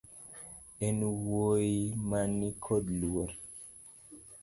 [0.85, 1.77] En wuoyi
[2.09, 3.29] mani kod luor